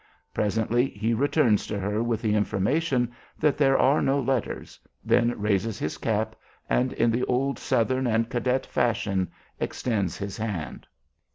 [0.33, 5.77] Presently he returns to her with the information that there are no letters; then raises
[5.77, 6.35] his cap,
[6.67, 10.87] and, in the old Southern and cadet fashion, extends his hand.